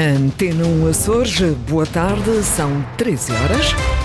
Antena 0.00 0.64
1 0.64 0.90
Açores, 0.90 1.40
boa 1.68 1.84
tarde, 1.84 2.44
são 2.44 2.86
13 2.96 3.32
horas. 3.32 3.97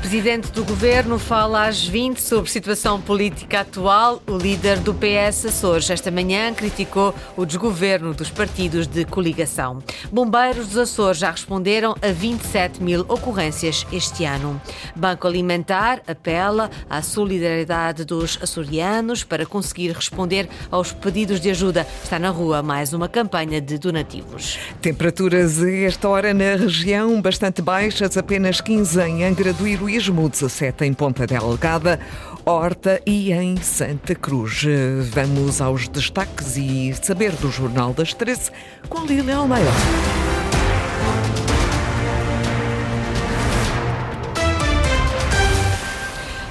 Presidente 0.00 0.52
do 0.52 0.64
Governo 0.64 1.18
fala 1.18 1.66
às 1.66 1.84
20 1.84 2.20
sobre 2.20 2.50
situação 2.50 3.00
política 3.00 3.60
atual. 3.60 4.22
O 4.28 4.36
líder 4.38 4.78
do 4.78 4.94
PS 4.94 5.46
Açores 5.46 5.90
esta 5.90 6.10
manhã 6.10 6.54
criticou 6.54 7.12
o 7.36 7.44
desgoverno 7.44 8.14
dos 8.14 8.30
partidos 8.30 8.86
de 8.86 9.04
coligação. 9.04 9.82
Bombeiros 10.10 10.68
dos 10.68 10.78
Açores 10.78 11.18
já 11.18 11.32
responderam 11.32 11.96
a 12.00 12.12
27 12.12 12.82
mil 12.82 13.00
ocorrências 13.08 13.86
este 13.92 14.24
ano. 14.24 14.60
Banco 14.94 15.26
Alimentar 15.26 16.00
apela 16.06 16.70
à 16.88 17.02
solidariedade 17.02 18.04
dos 18.04 18.38
açorianos 18.40 19.24
para 19.24 19.44
conseguir 19.44 19.90
responder 19.90 20.48
aos 20.70 20.92
pedidos 20.92 21.40
de 21.40 21.50
ajuda. 21.50 21.86
Está 22.04 22.18
na 22.18 22.30
rua 22.30 22.62
mais 22.62 22.92
uma 22.92 23.08
campanha 23.08 23.60
de 23.60 23.76
donativos. 23.78 24.58
Temperaturas 24.80 25.60
a 25.60 25.70
esta 25.70 26.08
hora 26.08 26.32
na 26.32 26.56
região 26.56 27.20
bastante 27.20 27.60
baixas, 27.60 28.16
apenas 28.16 28.60
15 28.60 29.00
em 29.02 29.24
Angra 29.24 29.52
do 29.52 29.66
Heroísmo. 29.66 29.87
Turismo, 29.88 30.28
17 30.28 30.84
em 30.84 30.92
Ponta 30.92 31.26
Delgada, 31.26 31.98
Horta 32.44 33.00
e 33.06 33.32
em 33.32 33.56
Santa 33.56 34.14
Cruz. 34.14 34.62
Vamos 35.14 35.62
aos 35.62 35.88
destaques 35.88 36.58
e 36.58 36.92
saber 37.02 37.32
do 37.32 37.50
Jornal 37.50 37.94
das 37.94 38.12
13 38.12 38.50
com 38.90 39.06
Lília 39.06 39.36
Almeida. 39.36 40.27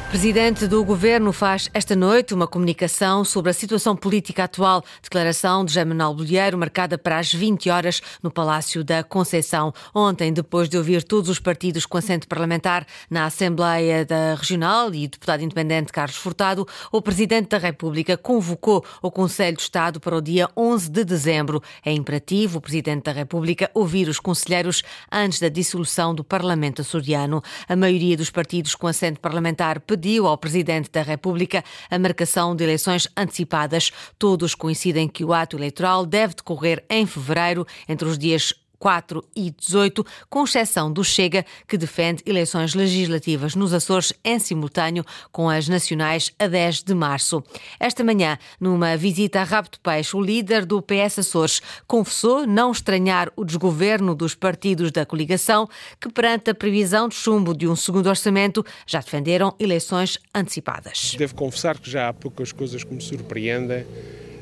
Presidente 0.10 0.68
do 0.68 0.86
Governo 0.86 1.34
faz 1.34 1.70
esta 1.74 1.94
noite 1.94 2.34
uma 2.34 2.48
comunicação 2.48 3.26
sobre 3.26 3.52
a 3.52 3.54
situação 3.54 3.94
política 3.94 4.46
atual. 4.46 4.82
Declaração 5.04 5.66
de 5.66 5.74
Jamanal 5.74 6.16
Bolheiro, 6.16 6.58
marcada 6.58 6.98
para 6.98 7.20
as 7.20 7.34
20 7.34 7.70
horas 7.70 8.02
no 8.24 8.32
Palácio 8.32 8.86
da 8.86 9.04
Conceição. 9.04 9.74
Ontem, 9.94 10.32
depois 10.32 10.70
de 10.70 10.78
ouvir 10.78 11.04
todos 11.04 11.30
os 11.30 11.40
partidos 11.40 11.86
com 11.86 11.98
assento 11.98 12.26
parlamentar 12.26 12.88
na 13.10 13.26
Assembleia 13.26 14.06
da 14.06 14.34
Regional 14.36 14.96
e 14.96 15.06
o 15.06 15.10
deputado 15.10 15.44
independente 15.44 15.92
Carlos 15.92 16.16
Furtado, 16.16 16.66
o 16.90 17.02
Presidente 17.02 17.50
da 17.50 17.58
República 17.58 18.16
convocou 18.16 18.86
o 19.02 19.12
Conselho 19.12 19.58
de 19.58 19.64
Estado 19.64 20.00
para 20.00 20.16
o 20.16 20.22
dia 20.22 20.50
11 20.56 20.90
de 20.90 21.04
dezembro. 21.04 21.62
É 21.86 21.92
imperativo 21.92 22.60
o 22.60 22.62
Presidente 22.62 23.04
da 23.04 23.12
República 23.12 23.70
ouvir 23.74 24.08
os 24.08 24.22
conselheiros 24.22 24.84
antes 25.12 25.42
da 25.42 25.50
dissolução 25.50 26.16
do 26.16 26.24
Parlamento 26.24 26.82
açoriano. 26.82 27.44
A 27.68 27.76
maioria 27.76 28.16
dos 28.16 28.30
partidos 28.30 28.74
com 28.74 28.88
assento 28.88 29.20
parlamentar 29.20 29.82
pediu 29.82 29.97
ao 30.28 30.38
Presidente 30.38 30.90
da 30.92 31.02
República 31.02 31.64
a 31.90 31.98
marcação 32.00 32.56
de 32.56 32.64
eleições 32.64 33.08
antecipadas. 33.16 33.92
Todos 34.20 34.54
coincidem 34.54 35.08
que 35.08 35.24
o 35.24 35.34
ato 35.34 35.58
eleitoral 35.58 36.06
deve 36.06 36.36
decorrer 36.36 36.84
em 36.90 37.06
fevereiro, 37.06 37.66
entre 37.88 38.08
os 38.08 38.18
dias 38.18 38.54
4 38.80 39.24
e 39.36 39.52
18, 39.52 40.06
com 40.30 40.44
exceção 40.44 40.92
do 40.92 41.04
Chega, 41.04 41.46
que 41.68 41.78
defende 41.78 42.24
eleições 42.26 42.74
legislativas 42.74 43.56
nos 43.56 43.74
Açores 43.74 44.14
em 44.24 44.40
simultâneo 44.40 45.04
com 45.32 45.50
as 45.50 45.68
nacionais 45.68 46.32
a 46.40 46.48
10 46.48 46.84
de 46.84 46.94
março. 46.94 47.44
Esta 47.80 48.04
manhã, 48.04 48.38
numa 48.60 48.96
visita 48.98 49.42
a 49.42 49.44
Rabo 49.44 49.70
de 49.72 49.80
Peixe, 49.80 50.16
o 50.16 50.22
líder 50.22 50.66
do 50.66 50.82
PS 50.82 51.20
Açores 51.20 51.62
confessou 51.88 52.46
não 52.46 52.72
estranhar 52.72 53.32
o 53.36 53.44
desgoverno 53.44 54.16
dos 54.16 54.36
partidos 54.36 54.92
da 54.92 55.06
coligação, 55.06 55.68
que 56.00 56.12
perante 56.12 56.50
a 56.50 56.56
previsão 56.56 57.08
de 57.08 57.16
chumbo 57.16 57.54
de 57.54 57.68
um 57.68 57.76
segundo 57.76 58.08
orçamento 58.08 58.66
já 58.86 59.00
defenderam 59.00 59.56
eleições 59.60 60.18
antecipadas. 60.34 61.16
Devo 61.18 61.36
confessar 61.36 61.80
que 61.80 61.90
já 61.90 62.10
há 62.10 62.14
poucas 62.14 62.52
coisas 62.52 62.84
que 62.84 62.94
me 62.94 63.02
surpreendem 63.02 63.86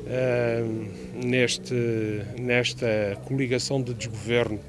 uh, 0.06 1.24
neste, 1.26 1.74
nesta 2.38 3.18
coligação 3.24 3.82
de 3.82 3.92
desgoverno. 3.92 4.60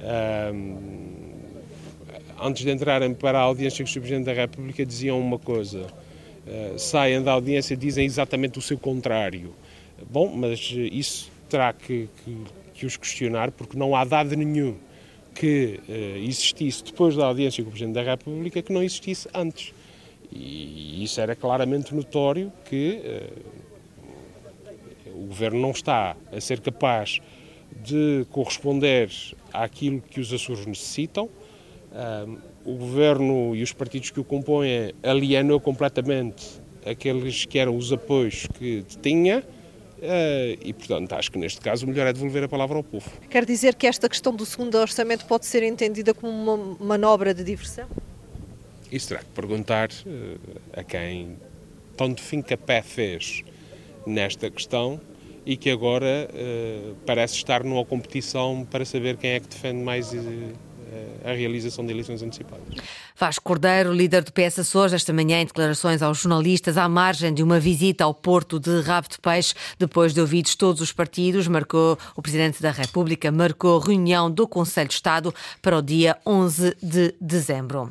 Uh, 0.00 1.14
antes 2.40 2.64
de 2.64 2.70
entrarem 2.70 3.14
para 3.14 3.38
a 3.38 3.42
audiência 3.42 3.84
com 3.84 3.90
o. 3.90 3.92
Presidente 3.94 4.24
da 4.24 4.32
República, 4.32 4.84
diziam 4.84 5.18
uma 5.20 5.38
coisa: 5.38 5.86
uh, 5.86 6.78
saem 6.78 7.22
da 7.22 7.32
audiência 7.32 7.76
dizem 7.76 8.04
exatamente 8.04 8.58
o 8.58 8.62
seu 8.62 8.78
contrário. 8.78 9.54
Bom, 10.10 10.34
mas 10.34 10.72
isso 10.92 11.30
terá 11.48 11.72
que, 11.72 12.08
que, 12.24 12.36
que 12.74 12.86
os 12.86 12.96
questionar, 12.96 13.50
porque 13.52 13.78
não 13.78 13.94
há 13.94 14.04
dado 14.04 14.36
nenhum 14.36 14.74
que 15.34 15.80
uh, 15.88 16.18
existisse 16.18 16.84
depois 16.84 17.16
da 17.16 17.26
audiência 17.26 17.62
com 17.62 17.68
o 17.68 17.72
Presidente 17.72 17.94
da 17.94 18.02
República 18.02 18.60
que 18.60 18.72
não 18.72 18.82
existisse 18.82 19.28
antes. 19.32 19.72
E 20.32 21.04
isso 21.04 21.20
era 21.20 21.36
claramente 21.36 21.94
notório 21.94 22.52
que 22.64 23.00
o 25.24 25.26
Governo 25.26 25.60
não 25.60 25.70
está 25.70 26.16
a 26.30 26.40
ser 26.40 26.60
capaz 26.60 27.20
de 27.82 28.26
corresponder 28.30 29.10
àquilo 29.52 30.00
que 30.00 30.20
os 30.20 30.32
Açores 30.32 30.66
necessitam. 30.66 31.28
o 32.64 32.74
Governo 32.76 33.56
e 33.56 33.62
os 33.62 33.72
partidos 33.72 34.10
que 34.10 34.20
o 34.20 34.24
compõem 34.24 34.92
alienou 35.02 35.58
completamente 35.58 36.44
aqueles 36.84 37.44
que 37.46 37.58
eram 37.58 37.76
os 37.76 37.92
apoios 37.92 38.46
que 38.58 38.84
tinha. 39.02 39.42
Uh, 39.96 40.60
e, 40.62 40.74
portanto, 40.74 41.14
acho 41.14 41.32
que 41.32 41.38
neste 41.38 41.60
caso 41.62 41.86
o 41.86 41.88
melhor 41.88 42.06
é 42.06 42.12
devolver 42.12 42.44
a 42.44 42.48
palavra 42.48 42.76
ao 42.76 42.82
povo. 42.82 43.10
Quer 43.30 43.46
dizer 43.46 43.74
que 43.74 43.86
esta 43.86 44.06
questão 44.06 44.34
do 44.34 44.44
segundo 44.44 44.74
orçamento 44.74 45.24
pode 45.24 45.46
ser 45.46 45.62
entendida 45.62 46.12
como 46.12 46.30
uma 46.30 46.76
manobra 46.78 47.32
de 47.32 47.42
diversão? 47.42 47.88
Isso 48.92 49.08
terá 49.08 49.20
que 49.20 49.30
perguntar 49.30 49.88
uh, 49.88 50.38
a 50.74 50.84
quem 50.84 51.38
tanto 51.96 52.20
finca 52.20 52.54
pé 52.54 52.82
fez 52.82 53.42
nesta 54.06 54.50
questão 54.50 55.00
e 55.46 55.56
que 55.56 55.70
agora 55.70 56.28
uh, 56.32 56.94
parece 57.04 57.36
estar 57.36 57.62
numa 57.62 57.84
competição 57.84 58.66
para 58.70 58.84
saber 58.84 59.16
quem 59.16 59.30
é 59.30 59.40
que 59.40 59.48
defende 59.48 59.82
mais 59.82 60.12
uh, 60.12 60.52
a 61.24 61.32
realização 61.32 61.84
de 61.84 61.92
eleições 61.92 62.22
antecipadas. 62.22 62.64
Vasco 63.16 63.44
Cordeiro, 63.44 63.92
líder 63.92 64.22
do 64.22 64.32
PS 64.32 64.58
Açores, 64.58 64.92
esta 64.92 65.12
manhã 65.12 65.40
em 65.40 65.46
declarações 65.46 66.02
aos 66.02 66.18
jornalistas 66.18 66.76
à 66.76 66.88
margem 66.88 67.32
de 67.32 67.42
uma 67.42 67.60
visita 67.60 68.04
ao 68.04 68.12
Porto 68.12 68.58
de 68.58 68.80
Rabo 68.80 69.08
de 69.08 69.18
Peixe, 69.18 69.54
depois 69.78 70.12
de 70.12 70.20
ouvidos 70.20 70.54
todos 70.54 70.80
os 70.80 70.92
partidos, 70.92 71.48
marcou 71.48 71.98
o 72.16 72.22
Presidente 72.22 72.60
da 72.60 72.70
República, 72.70 73.30
marcou 73.30 73.78
reunião 73.78 74.30
do 74.30 74.46
Conselho 74.46 74.88
de 74.88 74.94
Estado 74.94 75.34
para 75.62 75.78
o 75.78 75.82
dia 75.82 76.16
11 76.26 76.76
de 76.82 77.14
dezembro. 77.20 77.90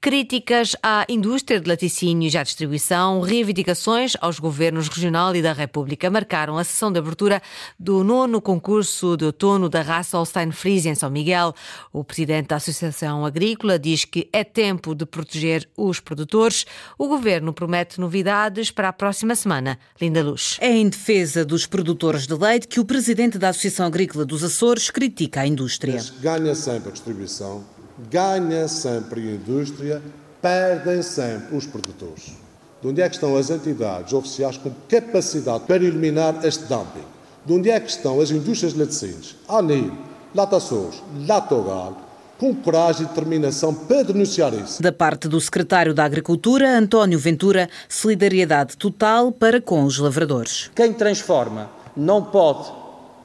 Críticas 0.00 0.76
à 0.82 1.04
indústria 1.08 1.60
de 1.60 1.68
laticínios 1.68 2.34
e 2.34 2.38
à 2.38 2.42
distribuição, 2.42 3.20
reivindicações 3.20 4.14
aos 4.20 4.38
governos 4.38 4.88
regional 4.88 5.34
e 5.34 5.42
da 5.42 5.52
República 5.52 6.10
marcaram 6.10 6.56
a 6.56 6.64
sessão 6.64 6.90
de 6.90 6.98
abertura 6.98 7.42
do 7.78 8.02
nono 8.04 8.40
concurso 8.40 9.16
de 9.16 9.24
outono 9.24 9.68
da 9.68 9.82
raça 9.82 10.16
Holstein 10.16 10.52
Friesian 10.52 10.92
em 10.92 10.94
São 10.94 11.10
Miguel. 11.10 11.54
O 11.92 12.04
Presidente 12.04 12.39
da 12.48 12.56
Associação 12.56 13.24
Agrícola 13.24 13.78
diz 13.78 14.04
que 14.04 14.28
é 14.32 14.42
tempo 14.42 14.94
de 14.94 15.04
proteger 15.06 15.68
os 15.76 16.00
produtores. 16.00 16.64
O 16.98 17.08
governo 17.08 17.52
promete 17.52 18.00
novidades 18.00 18.70
para 18.70 18.88
a 18.88 18.92
próxima 18.92 19.34
semana. 19.34 19.78
Linda 20.00 20.22
Luz. 20.22 20.56
É 20.60 20.70
em 20.70 20.88
defesa 20.88 21.44
dos 21.44 21.66
produtores 21.66 22.26
de 22.26 22.34
leite 22.34 22.68
que 22.68 22.80
o 22.80 22.84
presidente 22.84 23.38
da 23.38 23.50
Associação 23.50 23.86
Agrícola 23.86 24.24
dos 24.24 24.42
Açores 24.42 24.90
critica 24.90 25.40
a 25.40 25.46
indústria. 25.46 25.94
Mas 25.94 26.10
ganha 26.10 26.54
sempre 26.54 26.88
a 26.88 26.92
distribuição, 26.92 27.64
ganha 28.10 28.66
sempre 28.68 29.20
a 29.20 29.32
indústria, 29.32 30.02
perdem 30.40 31.02
sempre 31.02 31.56
os 31.56 31.66
produtores. 31.66 32.32
De 32.80 32.88
onde 32.88 33.02
é 33.02 33.08
que 33.08 33.16
estão 33.16 33.36
as 33.36 33.50
entidades 33.50 34.12
oficiais 34.12 34.56
com 34.56 34.72
capacidade 34.88 35.64
para 35.64 35.76
eliminar 35.76 36.42
este 36.44 36.64
dumping? 36.64 37.04
De 37.44 37.52
onde 37.52 37.70
é 37.70 37.78
que 37.78 37.90
estão 37.90 38.20
as 38.20 38.30
indústrias 38.30 38.72
de 38.72 38.80
laticínios? 38.80 39.36
ANIL, 39.48 39.92
Lataçores, 40.34 41.02
Latogal, 41.26 42.09
com 42.40 42.54
coragem 42.54 43.02
e 43.02 43.08
determinação 43.08 43.74
para 43.74 44.02
denunciar 44.02 44.54
isso. 44.54 44.82
Da 44.82 44.90
parte 44.90 45.28
do 45.28 45.38
secretário 45.38 45.92
da 45.92 46.06
Agricultura, 46.06 46.78
António 46.78 47.18
Ventura, 47.18 47.68
solidariedade 47.86 48.78
total 48.78 49.30
para 49.30 49.60
com 49.60 49.84
os 49.84 49.98
lavradores. 49.98 50.70
Quem 50.74 50.94
transforma 50.94 51.70
não 51.94 52.24
pode 52.24 52.72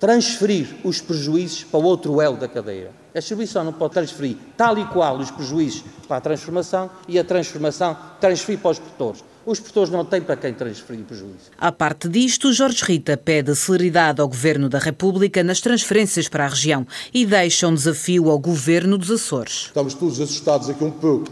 transferir 0.02 0.68
os 0.84 1.00
prejuízos 1.00 1.63
para 1.63 1.80
o 1.80 1.84
outro 1.84 2.19
elo 2.19 2.36
da 2.36 2.50
cadeia. 2.50 2.92
A 3.16 3.19
distribuição 3.19 3.63
não 3.63 3.72
pode 3.72 3.94
transferir 3.94 4.36
tal 4.57 4.78
e 4.78 4.84
qual 4.84 5.18
os 5.18 5.31
prejuízos 5.31 5.86
para 6.10 6.18
a 6.18 6.22
transformação 6.22 6.89
e 7.07 7.18
a 7.18 7.24
transformação 7.24 7.95
transferir 8.19 8.60
para 8.60 8.72
os 8.72 8.80
produtores. 8.80 9.24
Os 9.45 9.59
produtores 9.59 9.92
não 9.92 10.03
têm 10.03 10.21
para 10.21 10.36
quem 10.36 10.53
transferir 10.53 11.06
prejuízo. 11.06 11.51
À 11.56 11.71
parte 11.71 12.09
disto, 12.09 12.51
Jorge 12.51 12.83
Rita 12.83 13.15
pede 13.15 13.56
celeridade 13.56 14.19
ao 14.19 14.27
Governo 14.27 14.68
da 14.68 14.80
República 14.80 15.44
nas 15.44 15.62
transferências 15.62 16.27
para 16.27 16.45
a 16.45 16.47
região 16.47 16.88
e 17.13 17.27
deixa 17.27 17.68
um 17.68 17.75
desafio 17.75 18.31
ao 18.31 18.39
Governo 18.39 18.97
dos 18.97 19.12
Açores. 19.12 19.65
Estamos 19.68 19.94
todos 19.94 20.19
assustados 20.19 20.68
aqui 20.68 20.83
um 20.83 20.89
pouco 20.89 21.30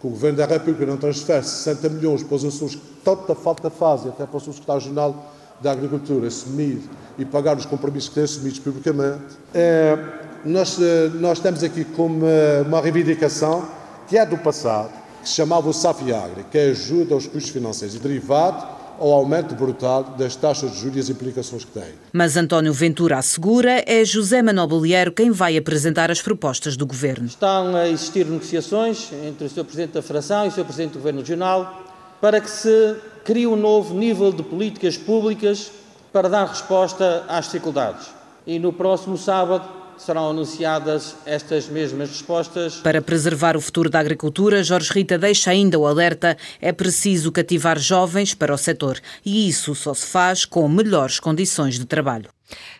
que 0.00 0.06
o 0.06 0.10
Governo 0.10 0.38
da 0.38 0.46
República 0.46 0.86
não 0.86 0.96
transfere 0.96 1.42
60 1.42 1.88
milhões 1.88 2.22
para 2.22 2.36
os 2.36 2.44
Açores, 2.44 2.76
que 2.76 2.82
tanta 3.04 3.34
falta 3.34 3.68
fazem, 3.68 4.10
até 4.10 4.24
para 4.24 4.36
o 4.36 4.40
Secretário-Geral 4.40 5.34
da 5.60 5.72
Agricultura 5.72 6.28
assumir 6.28 6.80
e 7.18 7.24
pagar 7.24 7.56
os 7.56 7.66
compromissos 7.66 8.08
que 8.10 8.14
têm 8.14 8.24
assumidos 8.24 8.60
publicamente. 8.60 9.36
É, 9.52 9.98
nós, 10.44 10.80
eh, 10.80 11.10
nós 11.14 11.40
temos 11.40 11.64
aqui 11.64 11.84
como 11.84 12.24
uma 12.64 12.80
reivindicação 12.80 13.68
que 14.08 14.16
é 14.16 14.24
do 14.24 14.38
passado, 14.38 14.92
que 15.28 15.32
se 15.32 15.34
chamava 15.34 15.68
o 15.68 15.74
SAFIAGRE, 15.74 16.44
que 16.50 16.56
é 16.56 16.70
ajuda 16.70 17.14
aos 17.14 17.26
custos 17.26 17.50
financeiros 17.50 17.94
e 17.96 17.98
derivado, 17.98 18.66
ao 18.98 19.12
aumento 19.12 19.54
brutal 19.54 20.02
das 20.02 20.34
taxas 20.34 20.72
de 20.72 20.78
juros 20.78 20.96
e 20.96 21.00
as 21.00 21.10
implicações 21.10 21.64
que 21.64 21.70
tem. 21.70 21.94
Mas 22.12 22.36
António 22.36 22.72
Ventura 22.72 23.18
assegura 23.18 23.84
é 23.86 24.04
José 24.04 24.42
Manuel 24.42 24.66
Bolheiro 24.66 25.12
quem 25.12 25.30
vai 25.30 25.56
apresentar 25.56 26.10
as 26.10 26.20
propostas 26.20 26.76
do 26.76 26.84
Governo. 26.84 27.26
Estão 27.26 27.76
a 27.76 27.88
existir 27.88 28.26
negociações 28.26 29.10
entre 29.24 29.46
o 29.46 29.50
Sr. 29.50 29.64
Presidente 29.64 29.92
da 29.92 30.02
Federação 30.02 30.46
e 30.46 30.48
o 30.48 30.50
Sr. 30.50 30.64
Presidente 30.64 30.92
do 30.92 30.98
Governo 30.98 31.20
Regional 31.20 31.84
para 32.20 32.40
que 32.40 32.50
se 32.50 32.96
crie 33.24 33.46
um 33.46 33.54
novo 33.54 33.94
nível 33.94 34.32
de 34.32 34.42
políticas 34.42 34.96
públicas 34.96 35.70
para 36.12 36.28
dar 36.28 36.46
resposta 36.46 37.24
às 37.28 37.44
dificuldades. 37.44 38.08
E 38.44 38.58
no 38.58 38.72
próximo 38.72 39.16
sábado 39.16 39.77
serão 39.98 40.30
anunciadas 40.30 41.16
estas 41.26 41.68
mesmas 41.68 42.08
respostas. 42.10 42.76
Para 42.76 43.02
preservar 43.02 43.56
o 43.56 43.60
futuro 43.60 43.90
da 43.90 44.00
agricultura, 44.00 44.62
Jorge 44.62 44.92
Rita 44.92 45.18
deixa 45.18 45.50
ainda 45.50 45.78
o 45.78 45.86
alerta: 45.86 46.36
é 46.60 46.72
preciso 46.72 47.32
cativar 47.32 47.78
jovens 47.78 48.34
para 48.34 48.54
o 48.54 48.58
setor 48.58 49.00
e 49.24 49.48
isso 49.48 49.74
só 49.74 49.94
se 49.94 50.06
faz 50.06 50.44
com 50.44 50.68
melhores 50.68 51.20
condições 51.20 51.78
de 51.78 51.84
trabalho. 51.84 52.30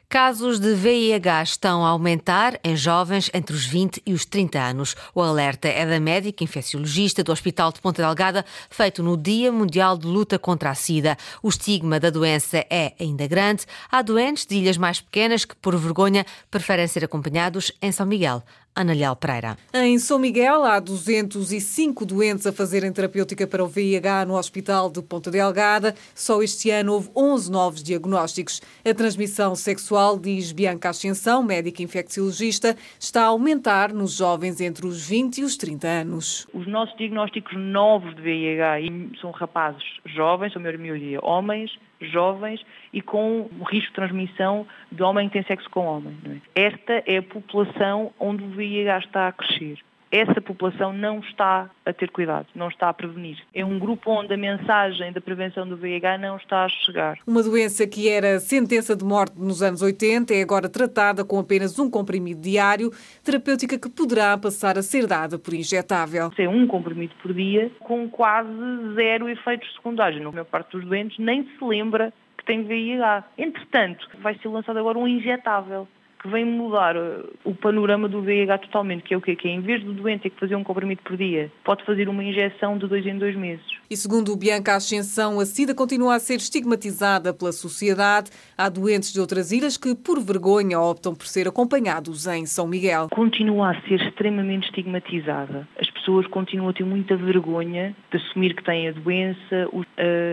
Casos 0.09 0.59
de 0.59 0.75
VIH 0.75 1.43
estão 1.43 1.85
a 1.85 1.91
aumentar 1.91 2.59
em 2.65 2.75
jovens 2.75 3.31
entre 3.35 3.55
os 3.55 3.67
20 3.67 4.03
e 4.07 4.15
os 4.15 4.25
30 4.25 4.59
anos. 4.59 4.97
O 5.15 5.21
alerta 5.21 5.69
é 5.69 5.85
da 5.85 6.01
médica 6.01 6.43
infecciologista 6.43 7.23
do 7.23 7.31
Hospital 7.31 7.71
de 7.73 7.81
Ponta 7.81 8.03
Delgada, 8.03 8.43
feito 8.71 9.03
no 9.03 9.19
Dia 9.19 9.53
Mundial 9.53 9.99
de 9.99 10.07
Luta 10.07 10.39
contra 10.39 10.71
a 10.71 10.75
SIDA. 10.75 11.15
O 11.43 11.51
estigma 11.51 12.01
da 12.01 12.09
doença 12.09 12.65
é 12.71 12.95
ainda 12.99 13.27
grande. 13.27 13.67
Há 13.91 14.01
doentes 14.01 14.47
de 14.47 14.57
ilhas 14.57 14.79
mais 14.79 14.99
pequenas 14.99 15.45
que, 15.45 15.55
por 15.57 15.77
vergonha, 15.77 16.25
preferem 16.51 16.87
ser 16.87 17.05
acompanhados 17.05 17.71
em 17.83 17.93
São 17.93 18.07
Miguel. 18.07 18.43
Ana 18.79 18.93
Leal 18.93 19.17
Pereira. 19.17 19.57
Em 19.75 19.99
São 19.99 20.21
Miguel, 20.21 20.63
há 20.63 20.79
205 20.79 22.07
doentes 22.07 22.47
a 22.47 22.53
fazerem 22.53 22.93
terapêutica 22.93 23.45
para 23.45 23.65
o 23.65 23.67
VIH 23.67 24.25
no 24.25 24.35
Hospital 24.35 24.89
de 24.89 25.03
Ponta 25.03 25.33
Delgada. 25.33 25.97
Só 26.15 26.41
este 26.45 26.71
ano 26.71 26.93
houve 26.93 27.11
11 27.17 27.51
novos 27.51 27.83
diagnósticos. 27.83 28.63
A 28.89 28.95
transmissão 28.95 29.57
sexual, 29.57 30.17
diz 30.17 30.53
Bianca 30.53 30.91
Ascensão, 30.91 31.43
médica 31.43 31.83
infecciologista, 31.83 32.77
está 33.01 33.25
a 33.25 33.27
aumentar 33.27 33.93
nos 33.93 34.17
jovens 34.17 34.61
entre 34.61 34.87
os 34.87 35.09
20 35.09 35.39
e 35.39 35.43
os 35.43 35.57
30 35.57 35.89
anos. 35.89 36.47
Os 36.55 36.69
nossos 36.69 36.97
diagnósticos 36.97 37.59
novos 37.59 38.15
de 38.15 38.23
VIH 38.23 39.19
são 39.21 39.33
rapazes 39.33 39.83
jovens, 40.07 40.53
são 40.53 40.65
a 40.65 40.79
maioria 40.79 41.19
homens, 41.21 41.77
jovens 42.01 42.65
e 42.93 43.03
com 43.03 43.49
o 43.59 43.65
risco 43.65 43.89
de 43.89 43.95
transmissão 43.95 44.65
de 44.93 45.03
homem 45.03 45.29
que 45.29 45.33
tem 45.33 45.43
sexo 45.43 45.69
com 45.71 45.85
homem. 45.85 46.17
É? 46.55 46.67
Esta 46.67 47.03
é 47.07 47.17
a 47.17 47.23
população 47.23 48.13
onde 48.21 48.45
o 48.45 48.51
VIH 48.51 48.68
está 48.77 49.29
a 49.29 49.33
crescer 49.33 49.79
essa 50.11 50.41
população 50.41 50.93
não 50.93 51.19
está 51.21 51.71
a 51.85 51.93
ter 51.93 52.11
cuidado, 52.11 52.47
não 52.55 52.69
está 52.69 52.89
a 52.89 52.95
prevenir. 52.95 53.39
É 53.55 53.65
um 53.65 53.79
grupo 53.79 54.11
onde 54.11 54.33
a 54.33 54.37
mensagem 54.37 55.13
da 55.13 55.21
prevenção 55.21 55.69
do 55.69 55.77
VIH 55.77 56.19
não 56.19 56.37
está 56.37 56.65
a 56.65 56.69
chegar. 56.69 57.19
Uma 57.27 57.43
doença 57.43 57.87
que 57.87 58.09
era 58.09 58.41
sentença 58.41 58.97
de 58.97 59.05
morte 59.05 59.39
nos 59.39 59.63
anos 59.63 59.83
80 59.83 60.35
é 60.35 60.43
agora 60.43 60.69
tratada 60.69 61.25
com 61.25 61.39
apenas 61.39 61.79
um 61.79 61.91
comprimido 61.91 62.41
diário, 62.41 62.91
terapêutica 63.23 63.79
que 63.79 63.91
poderá 63.91 64.37
passar 64.39 64.79
a 64.79 64.83
ser 64.83 65.07
dada 65.07 65.39
por 65.39 65.53
injetável. 65.53 66.31
É 66.39 66.49
um 66.49 66.67
comprimido 66.67 67.15
por 67.21 67.33
dia 67.35 67.71
com 67.81 68.09
quase 68.09 68.49
zero 68.95 69.29
efeitos 69.29 69.73
secundários. 69.75 70.23
Na 70.23 70.31
maior 70.31 70.45
parte 70.45 70.73
dos 70.73 70.87
doentes 70.87 71.19
nem 71.19 71.45
se 71.45 71.65
lembra 71.65 72.13
que 72.37 72.45
tem 72.45 72.65
VIH. 72.65 73.25
Entretanto, 73.37 74.09
vai 74.23 74.39
ser 74.39 74.49
lançado 74.49 74.79
agora 74.79 74.99
um 74.99 75.07
injetável 75.07 75.87
que 76.19 76.29
vem 76.29 76.45
mudar 76.45 76.97
uh, 76.97 77.29
o 77.45 77.55
panorama 77.55 78.09
do 78.09 78.23
VIH 78.23 78.59
totalmente, 78.59 79.03
que 79.05 79.15
é 79.15 79.17
o 79.17 79.21
quê? 79.21 79.37
Que 79.37 79.49
é, 79.49 79.53
em 79.53 79.61
vez 79.61 79.83
do 79.85 79.93
doente 79.93 80.23
ter 80.23 80.31
que 80.31 80.41
fazer 80.41 80.57
um 80.57 80.65
comprimido 80.65 81.03
por 81.03 81.17
dia, 81.17 81.51
pode 81.65 81.85
fazer 81.85 82.09
uma 82.09 82.25
injeção 82.25 82.77
de 82.77 82.87
dois 82.87 83.07
em 83.07 83.17
dois 83.17 83.37
meses. 83.37 83.78
E 83.91 83.97
segundo 83.97 84.35
o 84.35 84.37
Bianca 84.37 84.77
Ascensão, 84.77 85.41
a 85.41 85.47
SIDA 85.47 85.75
continua 85.75 86.17
a 86.17 86.21
ser 86.21 86.35
estigmatizada 86.35 87.33
pela 87.33 87.53
sociedade. 87.53 88.31
Há 88.57 88.69
doentes 88.69 89.15
de 89.15 89.19
outras 89.19 89.51
ilhas 89.51 89.79
que, 89.79 89.95
por 89.95 90.21
vergonha, 90.21 90.79
optam 90.79 91.15
por 91.15 91.27
ser 91.27 91.49
acompanhados 91.49 92.27
em 92.27 92.45
São 92.45 92.67
Miguel. 92.67 93.09
Continua 93.11 93.71
a 93.71 93.81
ser 93.89 94.03
extremamente 94.03 94.67
estigmatizada. 94.67 95.67
As 95.81 95.91
pessoas 95.91 96.27
continuam 96.27 96.69
a 96.69 96.75
ter 96.75 96.85
muita 96.85 97.17
vergonha 97.17 97.97
de 98.11 98.19
assumir 98.19 98.55
que 98.55 98.63
têm 98.63 98.89
a 98.89 98.93
doença. 98.93 99.69
Uh, 99.73 99.85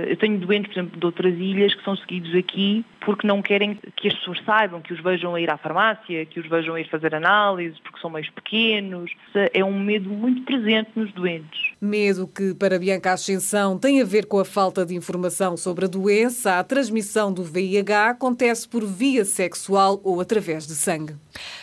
eu 0.06 0.18
tenho 0.18 0.38
doentes, 0.38 0.74
por 0.74 0.80
exemplo, 0.80 1.00
de 1.00 1.06
outras 1.06 1.34
ilhas 1.36 1.74
que 1.74 1.84
são 1.86 1.96
seguidos 1.96 2.36
aqui 2.36 2.84
porque 3.06 3.28
não 3.28 3.42
querem 3.42 3.80
que 3.96 4.08
as 4.08 4.16
pessoas 4.16 4.44
saibam, 4.44 4.81
que 4.81 4.92
os 4.92 5.00
vejam 5.01 5.36
a 5.36 5.40
ir 5.40 5.50
à 5.50 5.58
farmácia, 5.58 6.25
que 6.25 6.40
os 6.40 6.50
vejam 6.50 6.74
a 6.74 6.81
ir 6.81 6.90
fazer 6.90 7.13
análises, 7.13 7.80
porque 7.80 8.00
são 8.01 8.10
meios 8.10 8.30
pequenos. 8.31 9.12
É 9.54 9.63
um 9.63 9.80
medo 9.80 10.10
muito 10.10 10.42
presente 10.42 10.90
nos 10.96 11.13
doentes. 11.13 11.74
Medo 11.80 12.28
que, 12.28 12.56
para 12.56 12.80
Bianca 12.80 13.13
Ascensão, 13.13 13.44
tem 13.80 14.01
a 14.01 14.06
ver 14.06 14.25
com 14.25 14.39
a 14.39 14.45
falta 14.45 14.86
de 14.86 14.95
informação 14.95 15.56
sobre 15.56 15.86
a 15.86 15.88
doença. 15.88 16.59
A 16.59 16.63
transmissão 16.63 17.31
do 17.31 17.44
VIH 17.44 18.09
acontece 18.09 18.68
por 18.68 18.86
via 18.86 19.24
sexual 19.24 20.00
ou 20.03 20.19
através 20.19 20.65
de 20.65 20.75
sangue. 20.75 21.15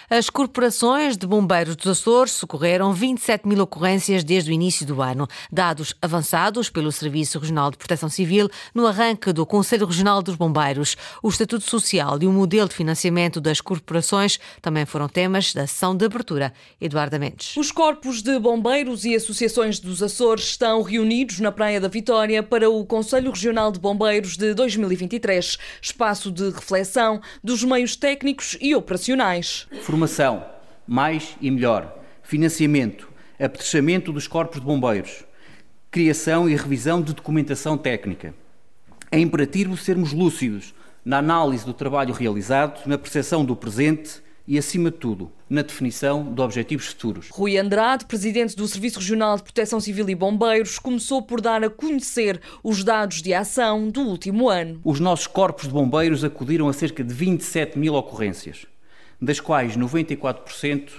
As 0.09 0.29
corporações 0.29 1.17
de 1.17 1.27
bombeiros 1.27 1.75
dos 1.75 1.87
Açores 1.87 2.33
socorreram 2.33 2.93
27 2.93 3.49
mil 3.49 3.63
ocorrências 3.63 4.23
desde 4.23 4.51
o 4.51 4.53
início 4.53 4.85
do 4.85 5.01
ano. 5.01 5.27
Dados 5.51 5.95
avançados 6.03 6.69
pelo 6.69 6.93
Serviço 6.93 7.39
Regional 7.39 7.71
de 7.71 7.79
Proteção 7.79 8.09
Civil 8.09 8.51
no 8.75 8.87
arranque 8.87 9.33
do 9.33 9.47
Conselho 9.47 9.87
Regional 9.87 10.23
dos 10.23 10.37
Bombeiros. 10.37 10.97
O 11.23 11.29
Estatuto 11.29 11.65
Social 11.69 12.19
e 12.21 12.27
o 12.27 12.33
modelo 12.33 12.69
de 12.69 12.75
financiamento 12.75 13.41
das 13.41 13.61
corporações 13.61 14.39
também 14.61 14.85
foram 14.85 15.09
temas 15.09 15.55
da 15.55 15.67
sessão 15.67 15.97
de 15.97 16.05
abertura. 16.05 16.53
Eduardo 16.81 17.19
Mendes. 17.19 17.57
Os 17.57 17.73
corpos 17.73 18.21
de 18.21 18.39
bombeiros 18.39 19.05
e 19.05 19.15
associações 19.15 19.79
dos 19.79 20.03
Açores 20.03 20.45
estão 20.45 20.83
reunidos 20.83 21.41
na 21.41 21.51
Praia 21.51 21.81
da 21.81 21.89
Vitória 21.89 22.43
para 22.43 22.69
o 22.69 22.85
Conselho 22.85 23.31
Regional 23.31 23.73
de 23.73 23.81
Bombeiros 23.81 24.37
de 24.37 24.53
2023, 24.53 25.59
espaço 25.81 26.31
de 26.31 26.51
reflexão 26.51 27.21
dos 27.43 27.65
meios 27.65 27.97
técnicos 27.97 28.59
e 28.61 28.75
operacionais. 28.75 29.62
Formação, 29.83 30.45
mais 30.87 31.37
e 31.41 31.51
melhor. 31.51 31.99
Financiamento, 32.23 33.09
apetrechamento 33.39 34.13
dos 34.13 34.27
corpos 34.27 34.61
de 34.61 34.67
bombeiros. 34.67 35.25
Criação 35.91 36.49
e 36.49 36.55
revisão 36.55 37.03
de 37.03 37.13
documentação 37.13 37.77
técnica. 37.77 38.35
É 39.11 39.19
imperativo 39.19 39.77
sermos 39.77 40.13
lúcidos 40.13 40.75
na 41.05 41.19
análise 41.19 41.67
do 41.67 41.75
trabalho 41.75 42.15
realizado, 42.15 42.87
na 42.87 42.97
percepção 42.97 43.45
do 43.45 43.57
presente 43.57 44.23
e, 44.47 44.59
acima 44.59 44.91
de 44.91 44.97
tudo, 44.97 45.31
na 45.49 45.63
definição 45.63 46.33
de 46.33 46.41
objetivos 46.41 46.87
futuros. 46.87 47.29
Rui 47.31 47.59
Andrade, 47.59 48.07
presidente 48.07 48.57
do 48.57 48.67
Serviço 48.67 48.99
Regional 48.99 49.37
de 49.37 49.43
Proteção 49.43 49.81
Civil 49.81 50.09
e 50.09 50.15
Bombeiros, 50.15 50.79
começou 50.79 51.23
por 51.23 51.41
dar 51.41 51.63
a 51.63 51.71
conhecer 51.71 52.41
os 52.63 52.83
dados 52.83 53.21
de 53.21 53.35
ação 53.35 53.89
do 53.89 54.01
último 54.01 54.49
ano. 54.49 54.81
Os 54.85 54.99
nossos 54.99 55.27
corpos 55.27 55.67
de 55.67 55.73
bombeiros 55.73 56.25
acudiram 56.25 56.69
a 56.69 56.73
cerca 56.73 57.05
de 57.05 57.13
27 57.13 57.79
mil 57.79 57.95
ocorrências 57.95 58.67
das 59.23 59.39
quais 59.39 59.77
94% 59.77 60.91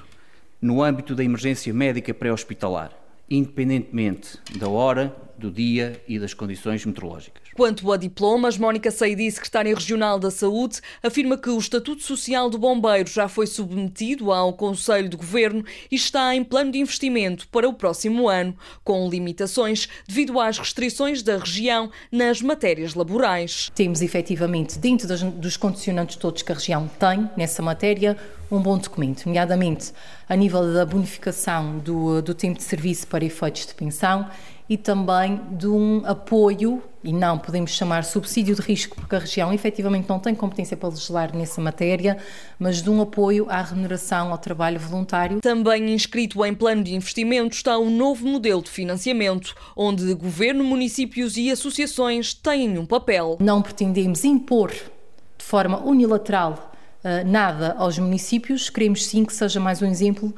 no 0.62 0.82
âmbito 0.82 1.14
da 1.14 1.26
emergência 1.26 1.74
médica 1.74 2.14
pré-hospitalar, 2.14 2.92
independentemente 3.30 4.40
da 4.58 4.70
hora, 4.70 5.14
do 5.38 5.52
dia 5.52 6.02
e 6.08 6.18
das 6.18 6.34
condições 6.34 6.86
meteorológicas. 6.86 7.43
Quanto 7.56 7.92
a 7.92 7.98
diplomas, 7.98 8.58
Mónica 8.58 8.90
Seidi, 8.90 9.30
secretária 9.30 9.76
regional 9.76 10.18
da 10.18 10.32
Saúde, 10.32 10.82
afirma 11.04 11.38
que 11.38 11.50
o 11.50 11.58
Estatuto 11.58 12.02
Social 12.02 12.50
do 12.50 12.58
Bombeiro 12.58 13.08
já 13.08 13.28
foi 13.28 13.46
submetido 13.46 14.32
ao 14.32 14.54
Conselho 14.54 15.08
de 15.08 15.16
Governo 15.16 15.64
e 15.92 15.96
está 15.96 16.36
em 16.36 16.44
plano 16.44 16.72
de 16.72 16.80
investimento 16.80 17.48
para 17.50 17.70
o 17.70 17.74
próximo 17.74 18.28
ano, 18.28 18.56
com 18.84 19.08
limitações 19.08 19.88
devido 20.08 20.40
às 20.40 20.58
restrições 20.58 21.22
da 21.22 21.38
região 21.38 21.92
nas 22.12 22.42
matérias 22.42 22.96
laborais. 22.96 23.72
Temos 23.76 24.02
efetivamente, 24.02 24.80
dentro 24.80 25.08
dos 25.32 25.56
condicionantes 25.56 26.16
todos 26.16 26.42
que 26.42 26.52
a 26.52 26.56
região 26.56 26.90
tem 27.00 27.30
nessa 27.38 27.62
matéria, 27.62 28.18
um 28.52 28.60
bom 28.60 28.78
documento, 28.78 29.26
nomeadamente 29.26 29.94
a 30.28 30.36
nível 30.36 30.74
da 30.74 30.86
bonificação 30.86 31.80
do, 31.80 32.22
do 32.22 32.34
tempo 32.34 32.58
de 32.58 32.64
serviço 32.64 33.08
para 33.08 33.24
efeitos 33.24 33.66
de 33.66 33.74
pensão 33.74 34.28
e 34.70 34.78
também 34.78 35.42
de 35.52 35.68
um 35.68 36.04
apoio, 36.06 36.82
e 37.04 37.12
não 37.12 37.38
podemos 37.38 37.72
chamar 37.72 38.04
subsídio 38.04 38.56
de 38.56 38.62
risco, 38.62 38.96
porque 38.96 39.16
a 39.16 39.20
região 39.20 39.52
efetivamente 39.52 40.08
não 40.08 40.20
tem 40.20 40.34
competência 40.34 40.78
para 40.78 40.90
legislar 40.90 41.36
nessa 41.36 41.60
matéria, 41.60 42.18
mas 42.58 42.82
de 42.82 42.90
um 42.90 43.02
apoio 43.02 43.46
à 43.50 43.62
remuneração 43.62 44.32
ao 44.32 44.38
trabalho 44.38 44.80
voluntário. 44.80 45.42
Também 45.42 45.94
inscrito 45.94 46.46
em 46.46 46.54
plano 46.54 46.84
de 46.84 46.96
investimento 46.96 47.56
está 47.56 47.78
um 47.78 47.90
novo 47.90 48.26
modelo 48.26 48.62
de 48.62 48.70
financiamento, 48.70 49.54
onde 49.76 50.14
governo, 50.14 50.64
municípios 50.64 51.36
e 51.36 51.52
associações 51.52 52.34
têm 52.34 52.78
um 52.78 52.86
papel. 52.86 53.38
Não 53.40 53.62
pretendemos 53.62 54.24
impor 54.24 54.72
de 54.72 55.46
forma 55.46 55.84
unilateral 55.84 56.72
uh, 57.04 57.28
nada 57.28 57.76
aos 57.78 58.00
municípios, 58.00 58.70
queremos 58.70 59.06
sim 59.06 59.26
que 59.26 59.34
seja 59.34 59.60
mais 59.60 59.82
um 59.82 59.86
exemplo 59.86 60.34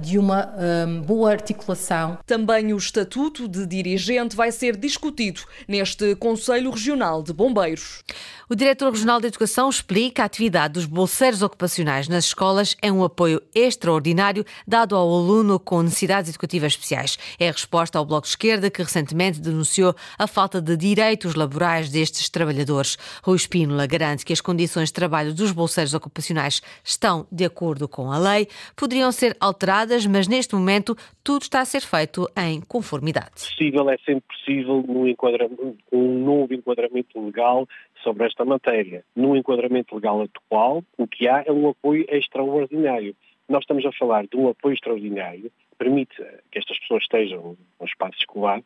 de 0.00 0.18
uma 0.18 0.52
um, 0.86 1.02
boa 1.02 1.30
articulação. 1.30 2.18
Também 2.26 2.72
o 2.72 2.76
estatuto 2.76 3.48
de 3.48 3.66
dirigente 3.66 4.36
vai 4.36 4.52
ser 4.52 4.76
discutido 4.76 5.42
neste 5.66 6.14
Conselho 6.16 6.70
Regional 6.70 7.22
de 7.22 7.32
Bombeiros. 7.32 8.02
O 8.48 8.54
diretor 8.54 8.92
regional 8.92 9.20
de 9.20 9.26
Educação 9.26 9.70
explica 9.70 10.22
a 10.22 10.26
atividade 10.26 10.74
dos 10.74 10.84
bolseiros 10.84 11.40
ocupacionais 11.40 12.08
nas 12.08 12.26
escolas 12.26 12.76
é 12.82 12.92
um 12.92 13.02
apoio 13.02 13.42
extraordinário 13.54 14.44
dado 14.66 14.94
ao 14.94 15.08
aluno 15.08 15.58
com 15.58 15.82
necessidades 15.82 16.28
educativas 16.28 16.72
especiais. 16.72 17.18
É 17.38 17.48
a 17.48 17.52
resposta 17.52 17.98
ao 17.98 18.04
Bloco 18.04 18.26
de 18.26 18.32
Esquerda 18.32 18.70
que 18.70 18.82
recentemente 18.82 19.40
denunciou 19.40 19.94
a 20.18 20.26
falta 20.26 20.60
de 20.60 20.76
direitos 20.76 21.34
laborais 21.34 21.88
destes 21.88 22.28
trabalhadores. 22.28 22.98
Rui 23.22 23.36
Espínola 23.36 23.86
garante 23.86 24.24
que 24.24 24.32
as 24.32 24.42
condições 24.42 24.90
de 24.90 24.92
trabalho 24.92 25.32
dos 25.32 25.50
bolseiros 25.50 25.94
ocupacionais 25.94 26.60
estão 26.84 27.26
de 27.32 27.44
acordo 27.44 27.88
com 27.88 28.12
a 28.12 28.18
lei, 28.18 28.46
poderiam 28.76 29.10
ser 29.10 29.36
alteradas, 29.40 29.63
mas 30.10 30.28
neste 30.28 30.54
momento 30.54 30.96
tudo 31.22 31.42
está 31.42 31.60
a 31.60 31.64
ser 31.64 31.80
feito 31.80 32.28
em 32.36 32.60
conformidade. 32.60 33.32
Possível 33.32 33.88
é 33.90 33.96
sempre 33.98 34.24
possível 34.28 34.82
no 34.86 35.08
enquadramento, 35.08 35.76
um 35.92 36.24
novo 36.24 36.52
enquadramento 36.52 37.20
legal 37.24 37.66
sobre 38.02 38.26
esta 38.26 38.44
matéria. 38.44 39.04
No 39.14 39.36
enquadramento 39.36 39.94
legal 39.94 40.22
atual, 40.22 40.84
o 40.98 41.06
que 41.06 41.28
há 41.28 41.42
é 41.46 41.52
um 41.52 41.68
apoio 41.68 42.04
extraordinário. 42.08 43.14
Nós 43.48 43.62
estamos 43.62 43.84
a 43.84 43.92
falar 43.92 44.26
de 44.26 44.36
um 44.36 44.48
apoio 44.48 44.74
extraordinário 44.74 45.50
que 45.50 45.76
permite 45.78 46.16
que 46.50 46.58
estas 46.58 46.78
pessoas 46.78 47.02
estejam 47.02 47.56
no 47.80 47.86
espaço 47.86 48.18
escolar 48.18 48.62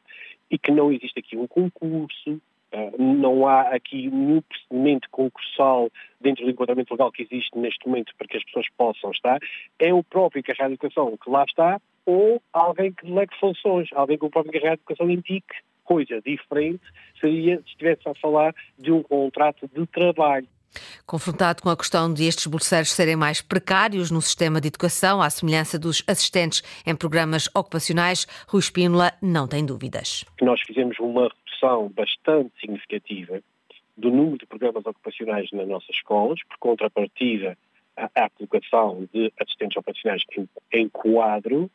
e 0.50 0.58
que 0.58 0.70
não 0.70 0.92
existe 0.92 1.18
aqui 1.18 1.36
um 1.36 1.46
concurso, 1.46 2.40
não 2.98 3.46
há 3.46 3.62
aqui 3.74 4.10
nenhum 4.10 4.42
procedimento 4.42 5.08
concursal 5.10 5.90
dentro 6.20 6.44
do 6.44 6.50
enquadramento 6.50 6.92
legal 6.92 7.12
que 7.12 7.22
existe 7.22 7.56
neste 7.56 7.86
momento 7.86 8.12
para 8.16 8.26
que 8.26 8.36
as 8.36 8.44
pessoas 8.44 8.66
possam 8.76 9.10
estar, 9.10 9.38
é 9.78 9.92
o 9.92 10.02
próprio 10.02 10.40
encarregado 10.40 10.70
de 10.70 10.74
educação 10.74 11.16
que 11.16 11.30
lá 11.30 11.44
está 11.44 11.80
ou 12.06 12.42
alguém 12.52 12.92
que 12.92 13.06
delegue 13.06 13.34
funções, 13.38 13.88
alguém 13.92 14.18
que 14.18 14.24
o 14.24 14.30
próprio 14.30 14.50
encarregado 14.50 14.76
de 14.78 14.82
educação 14.82 15.10
indique 15.10 15.54
coisa 15.84 16.20
diferente 16.20 16.84
seria 17.18 17.56
se 17.58 17.68
estivesse 17.68 18.08
a 18.08 18.14
falar 18.14 18.54
de 18.78 18.92
um 18.92 19.02
contrato 19.02 19.68
de 19.68 19.86
trabalho. 19.86 20.46
Confrontado 21.06 21.62
com 21.62 21.70
a 21.70 21.76
questão 21.76 22.12
de 22.12 22.24
estes 22.24 22.46
bolseiros 22.46 22.92
serem 22.92 23.16
mais 23.16 23.40
precários 23.40 24.10
no 24.10 24.20
sistema 24.20 24.60
de 24.60 24.68
educação, 24.68 25.22
à 25.22 25.30
semelhança 25.30 25.78
dos 25.78 26.04
assistentes 26.06 26.62
em 26.86 26.94
programas 26.94 27.48
ocupacionais, 27.54 28.26
Rui 28.46 28.60
Espínola 28.60 29.12
não 29.22 29.48
tem 29.48 29.64
dúvidas. 29.64 30.26
Nós 30.42 30.60
fizemos 30.66 30.98
uma 30.98 31.30
redução 31.58 31.88
bastante 31.88 32.52
significativa 32.60 33.40
do 33.96 34.10
número 34.10 34.38
de 34.38 34.46
programas 34.46 34.86
ocupacionais 34.86 35.50
nas 35.52 35.66
nossas 35.66 35.90
escolas, 35.90 36.38
por 36.48 36.58
contrapartida 36.58 37.58
à 37.96 38.30
colocação 38.30 39.08
de 39.12 39.32
assistentes 39.40 39.76
ocupacionais 39.76 40.22
em, 40.36 40.48
em 40.72 40.88
quadro, 40.88 41.68